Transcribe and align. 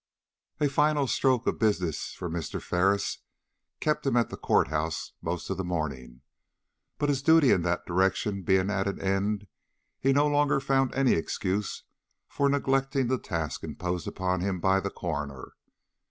A 0.59 0.67
final 0.67 1.05
stroke 1.05 1.45
of 1.45 1.59
business 1.59 2.13
for 2.13 2.27
Mr. 2.27 2.59
Ferris 2.59 3.19
kept 3.79 4.03
him 4.03 4.17
at 4.17 4.31
the 4.31 4.35
court 4.35 4.69
house 4.69 5.11
most 5.21 5.51
of 5.51 5.57
the 5.57 5.63
morning; 5.63 6.21
but 6.97 7.07
his 7.07 7.21
duty 7.21 7.51
in 7.51 7.61
that 7.61 7.85
direction 7.85 8.41
being 8.41 8.71
at 8.71 8.87
an 8.87 8.99
end, 8.99 9.45
he 9.99 10.11
no 10.11 10.25
longer 10.25 10.59
found 10.59 10.91
any 10.95 11.11
excuse 11.11 11.83
for 12.27 12.49
neglecting 12.49 13.09
the 13.09 13.19
task 13.19 13.63
imposed 13.63 14.07
upon 14.07 14.41
him 14.41 14.59
by 14.59 14.79
the 14.79 14.89
coroner. 14.89 15.53